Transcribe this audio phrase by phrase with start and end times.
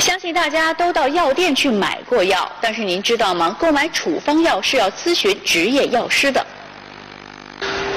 [0.00, 3.54] 相信大家都到药店去买过药，但是您知道吗？
[3.58, 6.44] 购买处方药是要咨询执业药师的。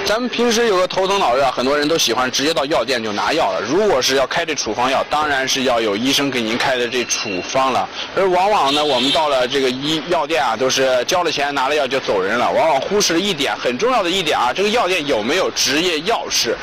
[0.03, 3.61] 咱们平时有个头疼脑热，很多人都喜欢直接到药店就拿药了。
[3.61, 7.87] 如果是要开这处方药，当然是要有医生给您开的这处方了。
[8.15, 16.57] 而往往呢，我们到了这个医药店啊，都是交了钱拿了药就走人了，往往忽视了一点很重要的一点啊，这个药店有没有执业药师？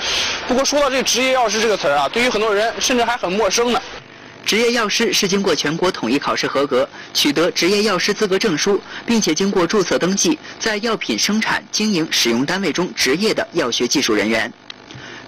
[0.48, 3.80] 不过说到这个执业药师这个词儿啊，对于很多人甚至还很陌生呢。
[4.48, 14.50] 执业药师是经过全国统一考试合格，取得执业药师资格证书，并且经过注册登记，在药品生产、经营、使用单位中执业的药学技术人员。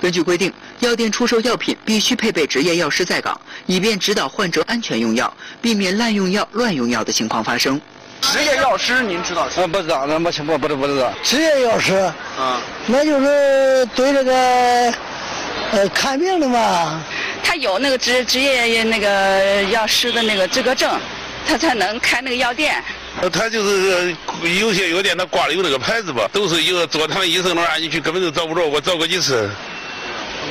[0.00, 7.78] 根据规定，药店出售药品必须配备执业药师在岗，以便指导患者安全用药，避免滥用药、乱用药的情况发生。
[8.22, 9.60] 执业药师您知道是？
[9.60, 11.12] 嗯，不知道，那没听过，不知不知道。
[11.22, 11.92] 职业药师，
[12.38, 14.32] 啊，那就是对这个
[15.72, 17.04] 呃看病的嘛。
[17.42, 20.98] 他有那个职职业那个药师的那个资格证，
[21.46, 22.82] 他才能开那个药店。
[23.32, 24.14] 他就是
[24.58, 28.66] 有些药店他挂的有那个牌子吧，都是有坐堂医生那儿，你去根本就找不着。
[28.66, 29.50] 我找过几次，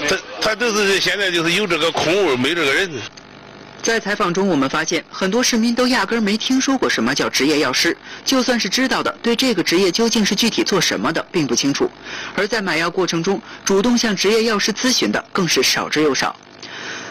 [0.08, 2.92] 他他都是现在就是有这个空位，没这个人。
[3.82, 11.90] 在采访中，我们发现很多市民都压根儿没听说过什么叫职业药师，就算是知道的，对这个职业究竟是具体做什么的并不清楚。
[12.36, 16.36] 而在买药过程中，主动向职业药师咨询的更是少之又少。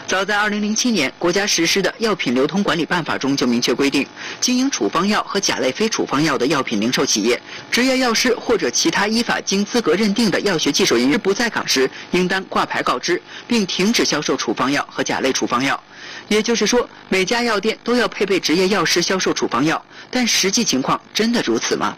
[0.09, 4.03] 早在2007年，国家实施的《药品流通管理办法》中就明确规定，
[4.41, 15.79] 经营处方药和甲类非处方药的药品零售企业，执业药师或者其他依法经资格认定的药学技术人员不在岗时，应当挂牌告知，并停止销售处方药和甲类处方药。
[16.27, 21.95] 也就是说，每家药店都要配备执业药师销售处方药，但实际情况真的如此吗？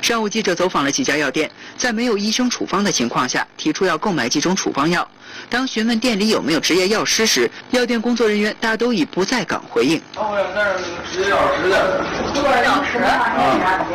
[0.00, 5.06] 上午，记者走访了几家药店，在没有医生处方的情况下，提出要购买几种处方药。
[5.50, 10.00] 当询问店里有没有执业药师时，药店工作人员大都以不在岗回应。
[10.16, 10.78] 哦，我要那儿
[11.12, 12.04] 执业药师的。
[12.34, 12.98] 执业药师？
[12.98, 13.86] 啊。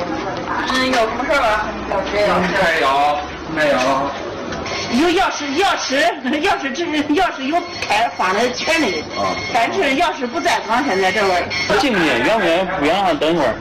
[0.70, 1.68] 嗯，有什么事吧？
[1.90, 2.48] 要执业药师。
[3.56, 5.04] 没有没有？
[5.04, 6.06] 有药师，药师，
[6.42, 6.86] 药师执
[7.16, 9.02] 药师有开发的权利。
[9.18, 9.34] 啊。
[9.54, 11.44] 但是药师不在岗，现在这会儿。
[11.80, 12.68] 进去，远不远？
[12.80, 13.56] 不远的话，等会儿。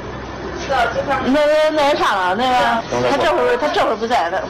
[0.68, 2.34] 那那那啥了？
[2.34, 4.42] 那个他这会儿他这会儿不在了。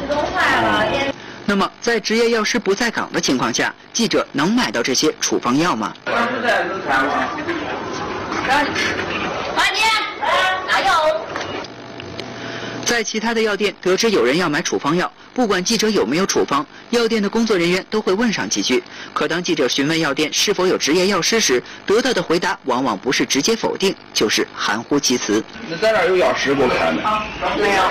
[1.45, 5.93] 那么，在执业药师不在岗的情况下，记者能买到这些处方药吗？
[12.85, 18.83] 在其他的药店得知有人要买处方药，不管记者有没有处方，药店的工作人员都会问上几句。
[19.15, 25.43] 可当记者询问药店是否有执业药师时，得到的回答往往不是直接否定，就是含糊其辞。
[25.71, 27.01] 那咱这儿有药师给我开没？
[27.63, 27.83] 没有。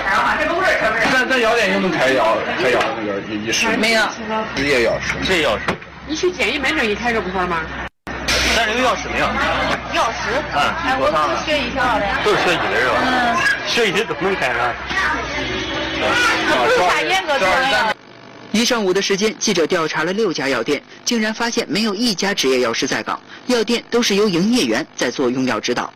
[1.12, 4.02] 咱咱药店有能开药开药那个医师没有。
[4.54, 5.14] 执业药师。
[5.26, 5.64] 执业药师。
[6.06, 7.60] 你去简易门诊一开这不算吗？
[8.54, 9.26] 咱这有药师没有？
[9.94, 10.30] 药师？
[10.54, 12.06] 哎，我是学医校的。
[12.24, 12.94] 都是学医的是吧？
[13.02, 13.36] 嗯。
[13.66, 14.72] 学医的都能开上。
[15.98, 17.96] 不是啥严格的。
[18.52, 25.90] 一上午的时间，记者调查了六家药店，竟然发现没有一家执业药师在岗，药店都是由营业员在做用药指导。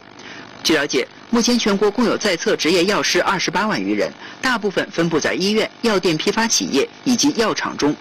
[0.62, 7.94] 据了解，目前全国共有在册执业药师二十八万余人，大部分分布在医院、药店批发企业以及药厂中。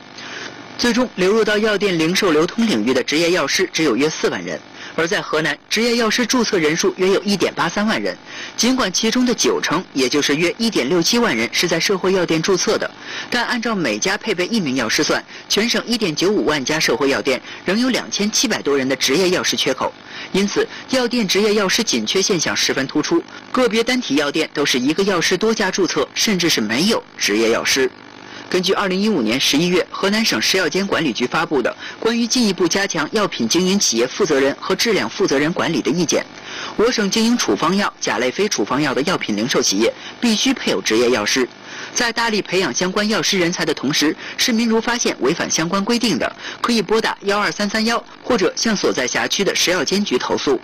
[0.78, 4.58] 最终流入到药店零售流通领域的执业药师只有约四万人，
[4.96, 8.18] 而在河南，执业药师注册人数约有一点八三万人。
[8.56, 12.90] 尽管其中的九成，也就是约一点六七万人是在社会药店注册的，
[13.30, 19.94] 但按照每家配备一名药师算，全省一点九五万家社会药店仍有两千七百多人的执业药师缺口。
[20.32, 27.90] 因此，药店执业药师紧缺现象十分突出，个别单体药店都是一个药师多家注册，甚至是没有执业药师。
[28.50, 36.24] 根据2015年11月河南省食药监管理局发布的《关于进一步加强药品经营企业负责人和质量负责人管理的意见》，
[36.78, 39.92] 我省经营处方药、甲类非处方药的药品零售企业
[40.22, 41.48] 必须配有执业药师。
[41.94, 50.60] 在大力培养相关药师人才的同时，市民如发现违反相关规定的，可以拨打幺二三三幺或者向所在辖区的食药监局投诉。